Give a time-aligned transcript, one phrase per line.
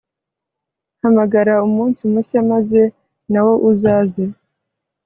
[1.01, 2.81] hamagara umunsi mushya, maze
[3.31, 4.23] nawo uzaze